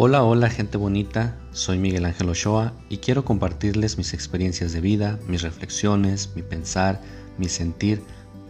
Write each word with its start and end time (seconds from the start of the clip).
Hola, 0.00 0.22
hola 0.22 0.48
gente 0.48 0.78
bonita, 0.78 1.36
soy 1.50 1.76
Miguel 1.76 2.04
Ángel 2.04 2.28
Ochoa 2.28 2.72
y 2.88 2.98
quiero 2.98 3.24
compartirles 3.24 3.98
mis 3.98 4.14
experiencias 4.14 4.72
de 4.72 4.80
vida, 4.80 5.18
mis 5.26 5.42
reflexiones, 5.42 6.30
mi 6.36 6.42
pensar, 6.42 7.02
mi 7.36 7.48
sentir, 7.48 8.00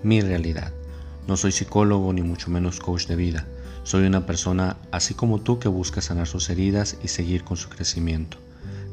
mi 0.02 0.20
realidad. 0.20 0.74
No 1.26 1.38
soy 1.38 1.52
psicólogo 1.52 2.12
ni 2.12 2.20
mucho 2.20 2.50
menos 2.50 2.80
coach 2.80 3.06
de 3.06 3.16
vida. 3.16 3.46
Soy 3.82 4.04
una 4.04 4.26
persona 4.26 4.76
así 4.92 5.14
como 5.14 5.40
tú 5.40 5.58
que 5.58 5.68
busca 5.68 6.02
sanar 6.02 6.26
sus 6.26 6.50
heridas 6.50 6.98
y 7.02 7.08
seguir 7.08 7.44
con 7.44 7.56
su 7.56 7.70
crecimiento. 7.70 8.36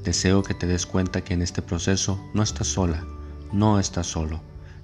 Deseo 0.05 0.41
que 0.41 0.53
te 0.53 0.65
des 0.65 0.85
cuenta 0.85 1.25
que 1.25 1.33
en 1.33 1.41
este 1.41 1.61
proceso 1.61 2.23
no 2.33 2.41
estás 2.41 2.67
sola, 2.67 3.05
no 3.51 3.81
estás 3.81 4.07
solo. 4.07 4.39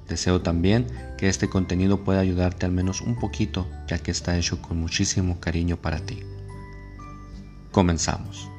Deseo 0.10 0.42
también 0.42 0.88
que 1.18 1.30
este 1.30 1.48
contenido 1.48 2.04
pueda 2.04 2.20
ayudarte 2.20 2.66
al 2.66 2.74
menos 2.74 3.00
un 3.00 3.18
poquito, 3.18 3.66
ya 3.88 3.98
que 3.98 4.12
está 4.12 4.38
hecho 4.38 4.62
con 4.62 4.78
muchísimo 4.78 5.40
cariño 5.40 5.78
para 5.78 6.00
ti. 6.00 6.22
Comenzamos. 7.72 8.50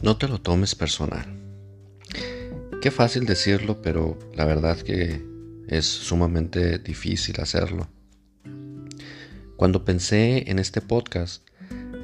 No 0.00 0.18
te 0.18 0.28
lo 0.28 0.40
tomes 0.40 0.74
personal. 0.74 1.24
Qué 2.82 2.90
fácil 2.90 3.24
decirlo, 3.24 3.80
pero 3.80 4.18
la 4.34 4.44
verdad 4.44 4.78
que 4.78 5.24
es 5.66 5.86
sumamente 5.86 6.78
difícil 6.78 7.40
hacerlo. 7.40 7.88
Cuando 9.56 9.86
pensé 9.86 10.50
en 10.50 10.58
este 10.58 10.82
podcast, 10.82 11.48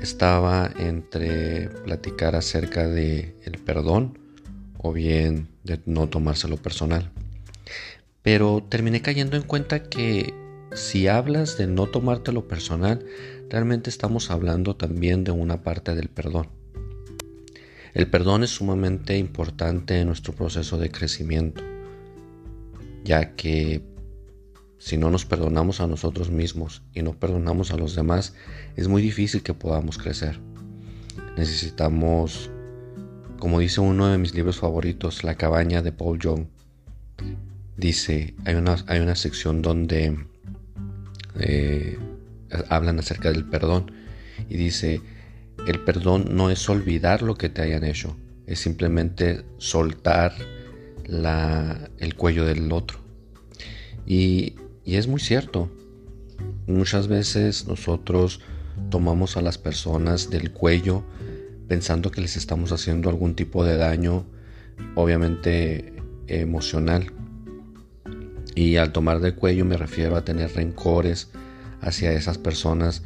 estaba 0.00 0.70
entre 0.78 1.68
platicar 1.84 2.34
acerca 2.34 2.86
de 2.86 3.37
el 3.45 3.59
perdón 3.59 4.18
o 4.79 4.93
bien 4.93 5.48
de 5.62 5.80
no 5.84 6.09
tomárselo 6.09 6.56
personal. 6.56 7.10
Pero 8.23 8.65
terminé 8.68 9.02
cayendo 9.02 9.37
en 9.37 9.43
cuenta 9.43 9.82
que 9.84 10.34
si 10.73 11.09
hablas 11.09 11.59
de 11.59 11.66
no 11.66 11.87
tomártelo 11.87 12.48
personal, 12.48 13.04
realmente 13.48 13.90
estamos 13.90 14.30
hablando 14.30 14.76
también 14.76 15.24
de 15.24 15.32
una 15.32 15.62
parte 15.62 15.95
del 15.95 16.09
perdón. 16.09 16.48
El 17.93 18.09
perdón 18.09 18.45
es 18.45 18.51
sumamente 18.51 19.18
importante 19.18 19.98
en 19.98 20.06
nuestro 20.06 20.32
proceso 20.32 20.78
de 20.78 20.90
crecimiento, 20.90 21.62
ya 23.04 23.34
que 23.34 23.82
si 24.80 24.96
no 24.96 25.10
nos 25.10 25.26
perdonamos 25.26 25.82
a 25.82 25.86
nosotros 25.86 26.30
mismos 26.30 26.82
y 26.95 27.02
no 27.02 27.12
perdonamos 27.12 27.70
a 27.70 27.76
los 27.76 27.95
demás, 27.95 28.34
es 28.76 28.88
muy 28.88 29.02
difícil 29.02 29.42
que 29.42 29.52
podamos 29.52 29.98
crecer. 29.98 30.40
Necesitamos, 31.37 32.50
como 33.38 33.60
dice 33.60 33.82
uno 33.82 34.09
de 34.09 34.16
mis 34.16 34.34
libros 34.34 34.56
favoritos, 34.56 35.22
La 35.22 35.34
cabaña 35.34 35.82
de 35.82 35.92
Paul 35.92 36.18
Young, 36.18 36.46
dice, 37.76 38.34
hay 38.46 38.54
una, 38.54 38.76
hay 38.87 39.00
una 39.00 39.16
sección 39.16 39.60
donde 39.60 40.18
eh, 41.38 41.98
hablan 42.70 42.98
acerca 42.98 43.30
del 43.30 43.44
perdón 43.44 43.92
y 44.48 44.56
dice, 44.56 45.02
el 45.66 45.80
perdón 45.80 46.24
no 46.30 46.50
es 46.50 46.66
olvidar 46.70 47.20
lo 47.20 47.34
que 47.34 47.50
te 47.50 47.60
hayan 47.60 47.84
hecho, 47.84 48.16
es 48.46 48.60
simplemente 48.60 49.44
soltar 49.59 50.32
el 51.04 52.15
cuello 52.16 52.46
del 52.46 52.72
otro. 52.72 52.98
Y 54.06 54.54
y 54.84 54.96
es 54.96 55.06
muy 55.06 55.20
cierto. 55.20 55.70
Muchas 56.66 57.09
veces 57.09 57.66
nosotros 57.66 58.40
tomamos 58.90 59.37
a 59.37 59.42
las 59.42 59.59
personas 59.59 60.30
del 60.30 60.52
cuello 60.52 61.04
pensando 61.68 62.10
que 62.10 62.20
les 62.20 62.37
estamos 62.37 62.72
haciendo 62.72 63.10
algún 63.10 63.34
tipo 63.34 63.64
de 63.64 63.76
daño, 63.76 64.25
obviamente 64.94 65.94
emocional. 66.26 67.12
Y 68.55 68.77
al 68.77 68.93
tomar 68.93 69.21
del 69.21 69.34
cuello 69.34 69.65
me 69.65 69.77
refiero 69.77 70.16
a 70.16 70.25
tener 70.25 70.53
rencores 70.55 71.31
hacia 71.81 72.12
esas 72.12 72.38
personas 72.38 73.03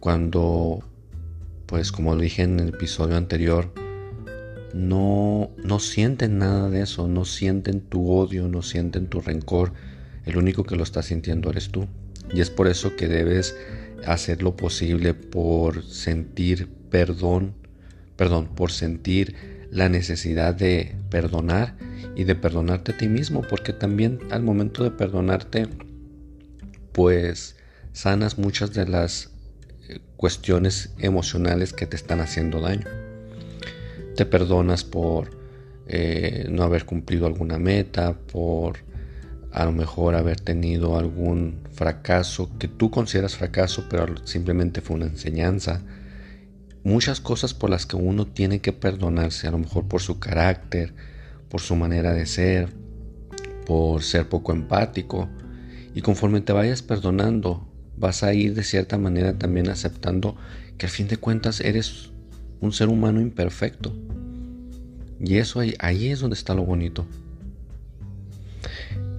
cuando, 0.00 0.82
pues 1.66 1.92
como 1.92 2.16
dije 2.16 2.42
en 2.42 2.60
el 2.60 2.68
episodio 2.68 3.16
anterior, 3.16 3.72
no, 4.74 5.50
no 5.62 5.78
sienten 5.78 6.38
nada 6.38 6.68
de 6.68 6.82
eso, 6.82 7.06
no 7.06 7.24
sienten 7.24 7.80
tu 7.80 8.10
odio, 8.10 8.48
no 8.48 8.62
sienten 8.62 9.06
tu 9.06 9.20
rencor, 9.20 9.72
el 10.26 10.36
único 10.36 10.64
que 10.64 10.76
lo 10.76 10.82
está 10.82 11.02
sintiendo 11.02 11.50
eres 11.50 11.70
tú. 11.70 11.86
Y 12.32 12.40
es 12.40 12.50
por 12.50 12.68
eso 12.68 12.96
que 12.96 13.08
debes 13.08 13.56
hacer 14.06 14.42
lo 14.42 14.56
posible 14.56 15.14
por 15.14 15.84
sentir 15.84 16.68
perdón, 16.90 17.54
perdón, 18.16 18.48
por 18.54 18.70
sentir 18.70 19.34
la 19.70 19.88
necesidad 19.88 20.54
de 20.54 20.94
perdonar 21.10 21.76
y 22.14 22.24
de 22.24 22.36
perdonarte 22.36 22.92
a 22.92 22.96
ti 22.96 23.08
mismo, 23.08 23.42
porque 23.42 23.72
también 23.72 24.20
al 24.30 24.42
momento 24.42 24.84
de 24.84 24.92
perdonarte, 24.92 25.66
pues 26.92 27.56
sanas 27.92 28.38
muchas 28.38 28.72
de 28.72 28.86
las 28.86 29.30
eh, 29.88 29.98
cuestiones 30.16 30.94
emocionales 30.98 31.72
que 31.72 31.86
te 31.86 31.96
están 31.96 32.20
haciendo 32.20 32.60
daño. 32.60 32.86
Te 34.14 34.26
perdonas 34.26 34.84
por 34.84 35.36
eh, 35.88 36.46
no 36.48 36.62
haber 36.62 36.84
cumplido 36.84 37.26
alguna 37.26 37.58
meta, 37.58 38.16
por 38.16 38.78
a 39.54 39.64
lo 39.64 39.70
mejor 39.70 40.16
haber 40.16 40.40
tenido 40.40 40.98
algún 40.98 41.60
fracaso 41.72 42.50
que 42.58 42.66
tú 42.66 42.90
consideras 42.90 43.36
fracaso, 43.36 43.84
pero 43.88 44.06
simplemente 44.26 44.80
fue 44.80 44.96
una 44.96 45.06
enseñanza. 45.06 45.80
Muchas 46.82 47.20
cosas 47.20 47.54
por 47.54 47.70
las 47.70 47.86
que 47.86 47.94
uno 47.94 48.26
tiene 48.26 48.60
que 48.60 48.72
perdonarse, 48.72 49.46
a 49.46 49.52
lo 49.52 49.58
mejor 49.58 49.86
por 49.86 50.02
su 50.02 50.18
carácter, 50.18 50.92
por 51.48 51.60
su 51.60 51.76
manera 51.76 52.12
de 52.12 52.26
ser, 52.26 52.70
por 53.64 54.02
ser 54.02 54.28
poco 54.28 54.52
empático. 54.52 55.28
Y 55.94 56.02
conforme 56.02 56.40
te 56.40 56.52
vayas 56.52 56.82
perdonando, 56.82 57.64
vas 57.96 58.24
a 58.24 58.34
ir 58.34 58.54
de 58.54 58.64
cierta 58.64 58.98
manera 58.98 59.38
también 59.38 59.70
aceptando 59.70 60.34
que 60.78 60.86
al 60.86 60.92
fin 60.92 61.06
de 61.06 61.16
cuentas 61.16 61.60
eres 61.60 62.10
un 62.60 62.72
ser 62.72 62.88
humano 62.88 63.20
imperfecto. 63.20 63.94
Y 65.20 65.36
eso 65.36 65.60
ahí, 65.60 65.74
ahí 65.78 66.08
es 66.08 66.18
donde 66.18 66.34
está 66.34 66.54
lo 66.54 66.64
bonito. 66.64 67.06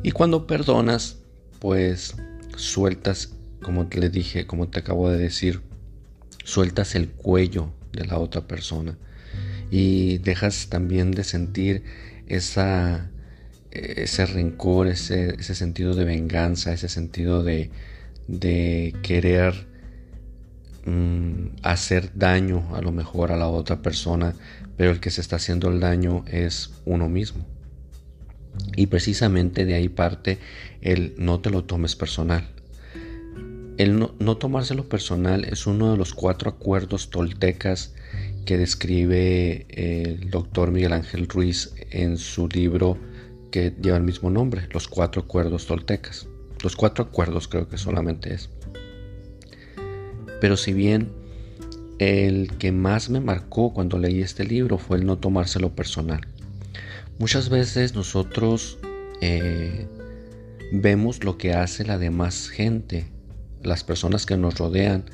Y 0.05 0.11
cuando 0.11 0.45
perdonas, 0.45 1.17
pues 1.57 2.15
sueltas, 2.57 3.33
como 3.63 3.87
te 3.87 3.99
le 3.99 4.11
dije, 4.11 4.45
como 4.45 4.67
te 4.67 4.81
acabo 4.81 5.09
de 5.09 5.17
decir, 5.17 5.61
sueltas 6.43 6.93
el 6.93 7.09
cuello 7.09 7.71
de 7.91 8.05
la 8.05 8.19
otra 8.19 8.41
persona 8.41 8.99
y 9.71 10.19
dejas 10.19 10.67
también 10.69 11.09
de 11.09 11.23
sentir 11.23 11.85
esa, 12.27 13.09
ese 13.71 14.27
rencor, 14.27 14.85
ese, 14.89 15.37
ese 15.39 15.55
sentido 15.55 15.95
de 15.95 16.05
venganza, 16.05 16.71
ese 16.71 16.87
sentido 16.87 17.41
de, 17.41 17.71
de 18.27 18.93
querer 19.01 19.65
mm, 20.85 21.47
hacer 21.63 22.11
daño 22.13 22.75
a 22.75 22.81
lo 22.81 22.91
mejor 22.91 23.31
a 23.31 23.37
la 23.37 23.47
otra 23.47 23.81
persona, 23.81 24.35
pero 24.77 24.91
el 24.91 24.99
que 24.99 25.09
se 25.09 25.21
está 25.21 25.37
haciendo 25.37 25.67
el 25.69 25.79
daño 25.79 26.23
es 26.27 26.75
uno 26.85 27.09
mismo. 27.09 27.54
Y 28.75 28.87
precisamente 28.87 29.65
de 29.65 29.75
ahí 29.75 29.89
parte 29.89 30.39
el 30.81 31.13
no 31.17 31.39
te 31.39 31.49
lo 31.49 31.63
tomes 31.63 31.95
personal. 31.95 32.49
El 33.77 33.99
no, 33.99 34.37
tomárselo 34.37 34.87
personal 34.87 35.43
es 35.43 35.67
uno 35.67 35.91
de 35.91 35.97
los 35.97 36.13
cuatro 36.13 36.49
acuerdos 36.49 37.09
toltecas 37.09 37.93
que 38.45 38.57
describe 38.57 39.65
el 39.69 40.29
doctor 40.29 40.71
Miguel 40.71 40.93
Ángel 40.93 41.27
Ruiz 41.27 41.73
en 41.91 42.17
su 42.17 42.47
libro 42.47 42.97
que 43.51 43.73
lleva 43.81 43.97
el 43.97 44.03
mismo 44.03 44.29
nombre, 44.29 44.67
Los 44.71 44.87
cuatro 44.87 45.23
acuerdos 45.23 45.65
toltecas. 45.65 46.27
Los 46.63 46.75
cuatro 46.77 47.03
acuerdos 47.03 47.49
creo 47.49 47.67
que 47.67 47.77
solamente 47.77 48.33
es. 48.33 48.49
Pero 50.39 50.55
si 50.55 50.71
bien 50.71 51.11
el 51.99 52.57
que 52.57 52.71
más 52.71 53.09
me 53.09 53.19
marcó 53.19 53.73
cuando 53.73 53.97
leí 53.97 54.21
este 54.21 54.45
libro 54.45 54.77
fue 54.77 54.97
el 54.97 55.05
no 55.05 55.17
tomárselo 55.17 55.75
personal. 55.75 56.21
Muchas 57.17 57.49
veces 57.49 57.95
nosotros 57.95 58.77
eh, 59.21 59.87
vemos 60.73 61.23
lo 61.23 61.37
que 61.37 61.53
hace 61.53 61.85
la 61.85 61.97
demás 61.97 62.49
gente, 62.49 63.05
las 63.63 63.85
personas 63.85 64.25
que 64.25 64.35
nos 64.35 64.57
rodean, 64.57 65.05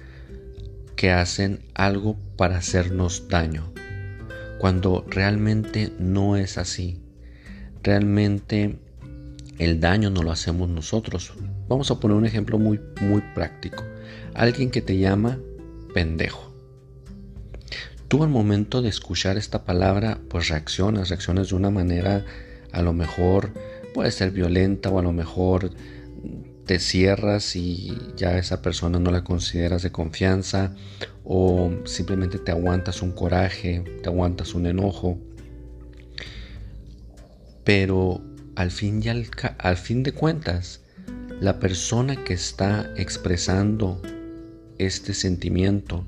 que 0.96 1.12
hacen 1.12 1.60
algo 1.76 2.18
para 2.38 2.58
hacernos 2.58 3.28
daño, 3.28 3.72
cuando 4.60 5.06
realmente 5.10 5.92
no 6.00 6.38
es 6.38 6.58
así. 6.58 7.00
Realmente 7.84 8.80
el 9.60 9.80
daño 9.80 10.10
no 10.10 10.24
lo 10.24 10.32
hacemos 10.32 10.70
nosotros. 10.70 11.34
Vamos 11.68 11.92
a 11.92 12.00
poner 12.00 12.18
un 12.18 12.26
ejemplo 12.26 12.58
muy, 12.58 12.80
muy 13.00 13.22
práctico. 13.36 13.84
Alguien 14.34 14.72
que 14.72 14.82
te 14.82 14.98
llama 14.98 15.38
pendejo. 15.94 16.51
Tú 18.12 18.24
al 18.24 18.30
momento 18.30 18.82
de 18.82 18.90
escuchar 18.90 19.38
esta 19.38 19.64
palabra, 19.64 20.20
pues 20.28 20.50
reaccionas, 20.50 21.08
reaccionas 21.08 21.52
de 21.52 21.56
una 21.56 21.70
manera 21.70 22.26
a 22.74 22.82
lo 22.82 22.92
mejor 22.92 23.54
puede 23.94 24.12
ser 24.12 24.32
violenta 24.32 24.90
o 24.90 25.00
a 25.00 25.02
lo 25.02 25.14
mejor 25.14 25.72
te 26.66 26.80
cierras 26.80 27.56
y 27.56 27.98
ya 28.18 28.38
esa 28.38 28.62
persona 28.62 29.00
no 29.00 29.12
la 29.12 29.24
consideras 29.24 29.82
de 29.82 29.94
confianza 29.94 30.76
o 31.24 31.72
simplemente 31.86 32.38
te 32.38 32.52
aguantas 32.52 33.02
un 33.02 33.14
coraje, 33.14 33.82
te 34.04 34.10
aguantas 34.10 34.56
un 34.56 34.66
enojo. 34.66 35.18
Pero 37.64 38.20
al 38.58 38.72
fin, 38.72 39.02
y 39.02 39.08
al, 39.08 39.28
al 39.58 39.78
fin 39.78 40.04
de 40.04 40.12
cuentas, 40.12 40.82
la 41.40 41.62
persona 41.62 42.26
que 42.26 42.34
está 42.34 42.92
expresando 42.98 44.02
este 44.80 45.14
sentimiento 45.14 46.04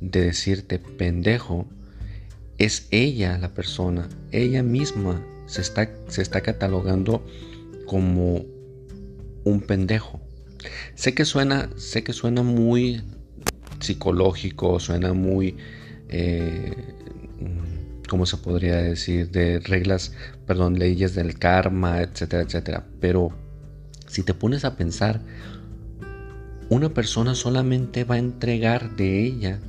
de 0.00 0.22
decirte 0.22 0.78
pendejo, 0.78 1.66
es 2.58 2.86
ella 2.90 3.38
la 3.38 3.54
persona, 3.54 4.08
ella 4.30 4.62
misma 4.62 5.22
se 5.46 5.60
está, 5.60 5.90
se 6.08 6.22
está 6.22 6.40
catalogando 6.40 7.26
como 7.86 8.44
un 9.44 9.60
pendejo. 9.60 10.20
Sé 10.94 11.14
que 11.14 11.24
suena, 11.24 11.70
sé 11.76 12.02
que 12.02 12.12
suena 12.12 12.42
muy 12.42 13.02
psicológico, 13.80 14.80
suena 14.80 15.12
muy, 15.12 15.56
eh, 16.08 16.72
¿cómo 18.08 18.24
se 18.24 18.38
podría 18.38 18.76
decir? 18.76 19.30
De 19.30 19.60
reglas, 19.60 20.12
perdón, 20.46 20.78
leyes 20.78 21.14
del 21.14 21.38
karma, 21.38 22.00
etcétera, 22.00 22.42
etcétera. 22.42 22.86
Pero 23.00 23.30
si 24.06 24.22
te 24.22 24.32
pones 24.32 24.64
a 24.64 24.76
pensar, 24.76 25.20
una 26.70 26.94
persona 26.94 27.34
solamente 27.34 28.04
va 28.04 28.14
a 28.14 28.18
entregar 28.18 28.96
de 28.96 29.24
ella 29.24 29.60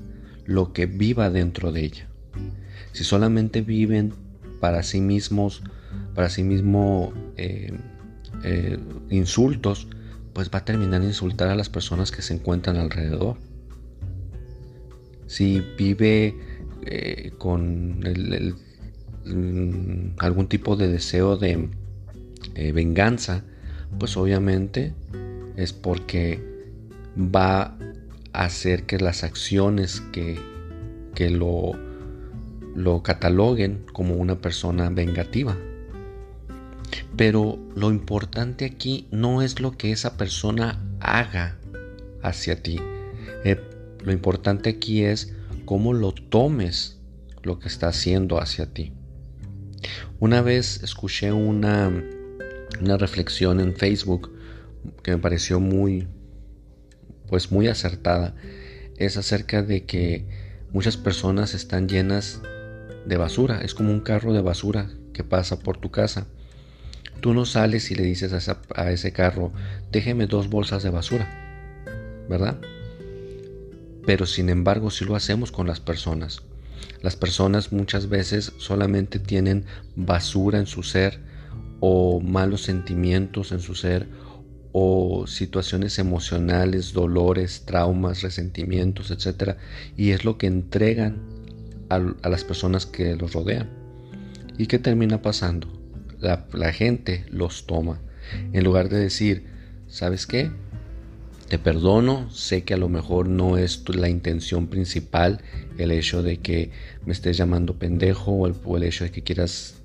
lo 0.46 0.74
que 0.74 0.86
viva 0.86 1.30
dentro 1.30 1.72
de 1.72 1.86
ella. 1.86 2.08
Si 2.92 3.04
solamente 3.04 3.62
viven 3.62 4.14
para 4.60 4.84
sí 4.84 5.02
mismos, 5.02 5.64
para 6.14 6.30
sí 6.30 6.44
mismo 6.44 7.14
eh, 7.38 7.74
eh, 8.44 8.78
insultos, 9.10 9.88
pues 10.34 10.50
va 10.54 10.60
a 10.60 10.66
terminar 10.66 11.04
insultar 11.04 11.50
a 11.50 11.56
las 11.56 11.70
personas 11.70 12.12
que 12.12 12.22
se 12.22 12.34
encuentran 12.34 12.78
alrededor. 12.78 13.38
Si 15.28 15.62
vive 15.78 16.36
eh, 16.86 17.32
con 17.38 18.00
mm, 19.26 20.16
algún 20.18 20.48
tipo 20.48 20.76
de 20.76 20.88
deseo 20.88 21.38
de 21.38 21.70
venganza, 22.74 23.44
pues 23.98 24.16
obviamente 24.18 24.94
es 25.56 25.74
porque 25.74 26.40
va 27.18 27.78
hacer 28.44 28.84
que 28.84 28.98
las 28.98 29.24
acciones 29.24 30.02
que, 30.12 30.40
que 31.14 31.30
lo, 31.30 31.74
lo 32.76 33.02
cataloguen 33.04 33.86
como 33.94 34.16
una 34.16 34.42
persona 34.42 34.90
vengativa. 34.90 35.58
Pero 37.16 37.58
lo 37.76 37.92
importante 37.92 38.66
aquí 38.66 39.08
no 39.12 39.42
es 39.42 39.60
lo 39.60 39.78
que 39.78 39.92
esa 39.92 40.18
persona 40.18 40.84
haga 41.00 41.58
hacia 42.22 42.62
ti. 42.62 42.80
Eh, 43.44 43.60
lo 44.04 44.12
importante 44.12 44.70
aquí 44.70 45.04
es 45.04 45.34
cómo 45.66 45.94
lo 45.94 46.12
tomes 46.12 47.00
lo 47.44 47.60
que 47.60 47.68
está 47.68 47.88
haciendo 47.88 48.40
hacia 48.40 48.74
ti. 48.74 48.94
Una 50.20 50.42
vez 50.42 50.82
escuché 50.84 51.32
una, 51.32 51.92
una 52.82 52.98
reflexión 52.98 53.60
en 53.60 53.76
Facebook 53.76 54.32
que 55.04 55.12
me 55.12 55.18
pareció 55.18 55.60
muy, 55.60 56.08
pues 57.36 57.52
muy 57.52 57.68
acertada. 57.68 58.34
Es 58.96 59.18
acerca 59.18 59.62
de 59.62 59.84
que 59.84 60.24
muchas 60.72 60.96
personas 60.96 61.54
están 61.54 61.90
llenas 61.90 62.40
de 63.06 63.18
basura. 63.18 63.60
Es 63.62 63.74
como 63.74 63.92
un 63.92 64.00
carro 64.00 64.32
de 64.32 64.40
basura 64.40 64.90
que 65.12 65.26
pasa 65.26 65.60
por 65.60 65.76
tu 65.76 65.92
casa. 65.92 66.28
Tú 67.20 67.34
no 67.34 67.46
sales 67.46 67.92
y 67.92 67.96
le 67.96 68.04
dices 68.04 68.32
a, 68.74 68.90
ese 68.90 69.12
carro, 69.12 69.52
déjeme 69.92 70.28
dos 70.28 70.50
bolsas 70.50 70.82
de 70.82 70.92
basura, 70.92 71.28
¿verdad? 72.30 72.58
Pero 74.06 74.26
sin 74.26 74.48
embargo 74.48 74.90
si 74.90 75.04
lo 75.04 75.18
hacemos 75.18 75.52
con 75.52 75.68
las 75.68 75.82
personas. 75.82 76.42
Las 77.02 77.18
personas 77.18 77.74
muchas 77.74 78.08
veces 78.08 78.54
solamente 78.60 79.20
tienen 79.20 79.66
basura 79.98 80.58
en 80.58 80.68
su 80.68 80.84
ser 80.84 81.20
o 81.82 82.22
malos 82.22 82.62
sentimientos 82.62 83.52
en 83.52 83.60
su 83.60 83.76
ser 83.76 84.08
o 84.78 85.26
situaciones 85.26 86.00
emocionales, 86.00 86.92
dolores, 86.92 87.64
traumas, 87.64 88.22
resentimientos, 88.24 89.10
etc. 89.10 89.56
Y 89.96 90.10
es 90.12 90.26
lo 90.26 90.38
que 90.38 90.48
entregan 90.48 91.22
a, 91.88 92.00
las 92.28 92.44
personas 92.44 92.86
que 92.86 93.16
los 93.16 93.32
rodean. 93.32 93.70
¿Y 94.58 94.68
qué 94.68 94.78
termina 94.78 95.22
pasando? 95.22 95.70
La, 96.20 96.74
gente 96.74 97.26
los 97.30 97.66
toma. 97.66 98.02
En 98.52 98.66
lugar 98.66 98.90
de 98.90 99.00
decir, 99.00 99.46
¿sabes 99.88 100.28
qué? 100.28 100.52
Te 101.48 101.58
perdono, 101.58 102.30
sé 102.30 102.66
que 102.66 102.74
a 102.74 102.78
lo 102.78 102.90
mejor 102.90 103.30
no 103.30 103.58
es 103.58 103.88
la 103.88 104.10
intención 104.10 104.68
principal 104.68 105.40
el 105.78 105.92
hecho 105.92 106.22
de 106.22 106.42
que 106.42 106.72
me 107.06 107.14
estés 107.14 107.38
llamando 107.38 107.80
pendejo 107.80 108.32
o 108.32 108.48
el, 108.48 108.56
o 108.66 108.76
el 108.76 108.84
hecho 108.84 109.06
de 109.06 109.12
que 109.12 109.24
quieras 109.24 109.76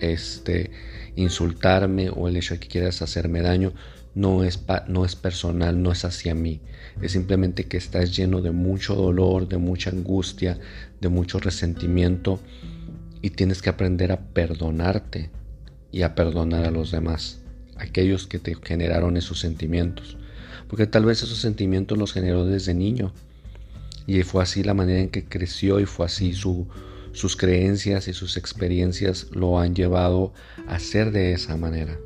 este, 0.00 0.72
insultarme 1.14 2.10
o 2.10 2.26
el 2.26 2.36
hecho 2.36 2.54
de 2.54 2.60
que 2.60 2.66
quieras 2.66 3.00
hacerme 3.00 3.42
daño 3.42 3.74
no 4.18 4.42
es, 4.42 4.64
no 4.88 5.04
es 5.04 5.14
personal, 5.14 5.80
no 5.80 5.92
es 5.92 6.04
hacia 6.04 6.34
mí. 6.34 6.60
Es 7.00 7.12
simplemente 7.12 7.66
que 7.66 7.76
estás 7.76 8.16
lleno 8.16 8.42
de 8.42 8.50
mucho 8.50 8.96
dolor, 8.96 9.46
de 9.46 9.58
mucha 9.58 9.90
angustia, 9.90 10.58
de 11.00 11.08
mucho 11.08 11.38
resentimiento 11.38 12.40
y 13.22 13.30
tienes 13.30 13.62
que 13.62 13.70
aprender 13.70 14.10
a 14.10 14.18
perdonarte 14.18 15.30
y 15.92 16.02
a 16.02 16.16
perdonar 16.16 16.64
a 16.64 16.72
los 16.72 16.90
demás, 16.90 17.42
aquellos 17.76 18.26
que 18.26 18.40
te 18.40 18.56
generaron 18.60 19.16
esos 19.16 19.38
sentimientos. 19.38 20.16
Porque 20.66 20.88
tal 20.88 21.04
vez 21.04 21.22
esos 21.22 21.38
sentimientos 21.38 21.96
los 21.96 22.12
generó 22.12 22.44
desde 22.44 22.74
niño 22.74 23.12
y 24.08 24.24
fue 24.24 24.42
así 24.42 24.64
la 24.64 24.74
manera 24.74 24.98
en 24.98 25.10
que 25.10 25.26
creció 25.26 25.78
y 25.78 25.86
fue 25.86 26.06
así 26.06 26.34
su, 26.34 26.66
sus 27.12 27.36
creencias 27.36 28.08
y 28.08 28.12
sus 28.14 28.36
experiencias 28.36 29.28
lo 29.30 29.60
han 29.60 29.76
llevado 29.76 30.32
a 30.66 30.80
ser 30.80 31.12
de 31.12 31.34
esa 31.34 31.56
manera. 31.56 31.96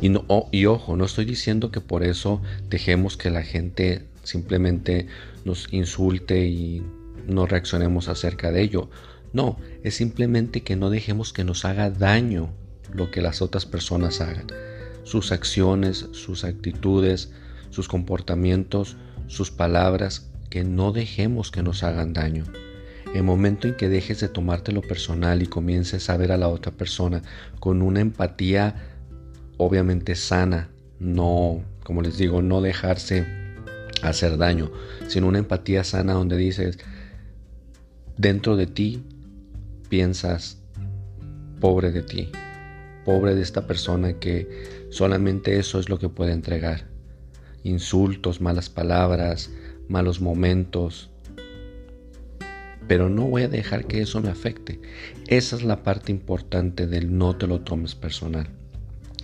Y, 0.00 0.08
no, 0.08 0.24
y 0.50 0.66
ojo, 0.66 0.96
no 0.96 1.04
estoy 1.04 1.24
diciendo 1.24 1.70
que 1.70 1.80
por 1.80 2.02
eso 2.02 2.42
dejemos 2.68 3.16
que 3.16 3.30
la 3.30 3.42
gente 3.42 4.04
simplemente 4.22 5.06
nos 5.44 5.72
insulte 5.72 6.46
y 6.46 6.82
no 7.26 7.46
reaccionemos 7.46 8.08
acerca 8.08 8.52
de 8.52 8.62
ello. 8.62 8.90
No, 9.32 9.58
es 9.82 9.94
simplemente 9.94 10.62
que 10.62 10.76
no 10.76 10.90
dejemos 10.90 11.32
que 11.32 11.44
nos 11.44 11.64
haga 11.64 11.90
daño 11.90 12.50
lo 12.92 13.10
que 13.10 13.20
las 13.20 13.42
otras 13.42 13.66
personas 13.66 14.20
hagan. 14.20 14.46
Sus 15.04 15.32
acciones, 15.32 16.06
sus 16.12 16.44
actitudes, 16.44 17.30
sus 17.70 17.88
comportamientos, 17.88 18.96
sus 19.26 19.50
palabras, 19.50 20.30
que 20.50 20.64
no 20.64 20.92
dejemos 20.92 21.50
que 21.50 21.62
nos 21.62 21.82
hagan 21.82 22.12
daño. 22.12 22.44
El 23.14 23.22
momento 23.22 23.68
en 23.68 23.74
que 23.74 23.88
dejes 23.88 24.20
de 24.20 24.28
tomártelo 24.28 24.82
personal 24.82 25.42
y 25.42 25.46
comiences 25.46 26.10
a 26.10 26.16
ver 26.16 26.32
a 26.32 26.36
la 26.36 26.48
otra 26.48 26.72
persona 26.72 27.22
con 27.58 27.80
una 27.82 28.00
empatía 28.00 28.97
obviamente 29.58 30.14
sana, 30.14 30.70
no, 30.98 31.62
como 31.84 32.00
les 32.00 32.16
digo, 32.16 32.40
no 32.40 32.62
dejarse 32.62 33.26
hacer 34.02 34.38
daño, 34.38 34.70
sino 35.08 35.28
una 35.28 35.38
empatía 35.38 35.84
sana 35.84 36.14
donde 36.14 36.36
dices, 36.36 36.78
dentro 38.16 38.56
de 38.56 38.66
ti 38.66 39.02
piensas, 39.88 40.58
pobre 41.60 41.90
de 41.90 42.02
ti, 42.02 42.30
pobre 43.04 43.34
de 43.34 43.42
esta 43.42 43.66
persona 43.66 44.14
que 44.14 44.86
solamente 44.90 45.58
eso 45.58 45.78
es 45.78 45.88
lo 45.88 45.98
que 45.98 46.08
puede 46.08 46.32
entregar. 46.32 46.86
Insultos, 47.64 48.40
malas 48.40 48.70
palabras, 48.70 49.50
malos 49.88 50.20
momentos. 50.20 51.10
Pero 52.86 53.10
no 53.10 53.24
voy 53.24 53.42
a 53.42 53.48
dejar 53.48 53.86
que 53.86 54.00
eso 54.00 54.20
me 54.20 54.28
afecte. 54.28 54.80
Esa 55.26 55.56
es 55.56 55.62
la 55.62 55.82
parte 55.82 56.12
importante 56.12 56.86
del 56.86 57.16
no 57.18 57.36
te 57.36 57.46
lo 57.46 57.60
tomes 57.60 57.94
personal. 57.94 58.48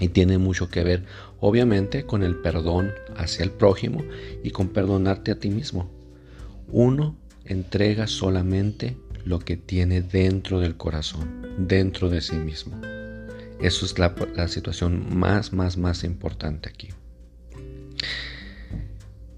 Y 0.01 0.09
tiene 0.09 0.39
mucho 0.39 0.69
que 0.69 0.83
ver, 0.83 1.05
obviamente, 1.41 2.05
con 2.05 2.23
el 2.23 2.37
perdón 2.37 2.93
hacia 3.17 3.45
el 3.45 3.51
prójimo 3.51 4.03
y 4.43 4.51
con 4.51 4.69
perdonarte 4.69 5.31
a 5.31 5.39
ti 5.39 5.51
mismo. 5.51 5.89
Uno 6.69 7.17
entrega 7.45 8.07
solamente 8.07 8.97
lo 9.25 9.39
que 9.39 9.57
tiene 9.57 10.03
dentro 10.03 10.61
del 10.61 10.77
corazón, 10.77 11.47
dentro 11.59 12.11
de 12.11 12.21
sí 12.21 12.37
mismo. 12.37 12.81
Eso 13.61 13.87
es 13.87 13.99
la, 13.99 14.15
situación 14.49 15.17
más, 15.17 15.53
más, 15.53 15.77
más 15.77 16.05
importante 16.05 16.69
aquí. 16.69 16.89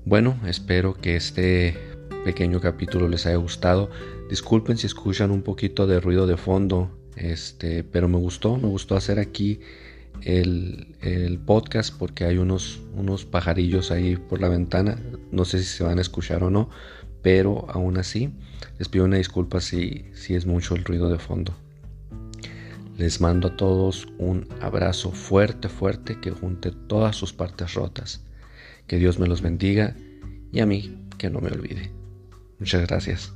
Bueno, 0.04 0.40
espero 0.46 0.94
que 0.94 1.16
este 1.16 1.76
pequeño 2.24 2.60
capítulo 2.60 3.08
les 3.08 3.26
haya 3.26 3.36
gustado. 3.36 3.90
Disculpen 4.30 4.78
si 4.78 4.86
escuchan 4.86 5.30
un 5.30 5.42
poquito 5.42 5.86
de 5.86 6.00
ruido 6.00 6.26
de 6.26 6.36
fondo, 6.36 6.90
este, 7.16 7.84
pero 7.84 8.08
me 8.08 8.18
gustó, 8.18 8.56
me 8.56 8.68
gustó 8.68 8.96
hacer 8.96 9.18
aquí 9.18 9.60
el, 10.22 11.40
podcast 11.44 11.96
porque 11.96 12.24
hay 12.24 12.38
unos, 12.38 12.80
unos 12.94 13.24
pajarillos 13.24 13.90
ahí 13.90 14.16
por 14.16 14.40
la 14.40 14.48
ventana. 14.48 14.98
No 15.30 15.44
sé 15.44 15.58
si 15.58 15.64
se 15.64 15.84
van 15.84 15.98
a 15.98 16.02
escuchar 16.02 16.42
o 16.42 16.50
no, 16.50 16.70
pero 17.22 17.66
aún 17.70 17.98
así 17.98 18.32
les 18.78 18.88
pido 18.88 19.04
una 19.04 19.16
disculpa 19.18 19.60
si, 19.60 20.06
si 20.14 20.34
es 20.34 20.46
mucho 20.46 20.74
el 20.74 20.84
ruido 20.84 21.08
de 21.08 21.18
fondo. 21.18 21.54
Les 22.98 23.20
mando 23.20 23.48
a 23.48 23.56
todos 23.56 24.08
un 24.18 24.48
abrazo 24.60 25.12
fuerte, 25.12 25.68
fuerte 25.68 26.18
que 26.20 26.30
junte 26.30 26.72
todas 26.72 27.14
sus 27.14 27.32
partes 27.32 27.74
rotas. 27.74 28.22
Que 28.86 28.96
Dios 28.98 29.18
me 29.18 29.26
los 29.26 29.42
bendiga 29.42 29.94
y 30.52 30.60
a 30.60 30.66
mí 30.66 31.06
que 31.18 31.28
no 31.28 31.40
me 31.40 31.50
olvide. 31.50 31.90
Muchas 32.58 32.86
gracias. 32.86 33.35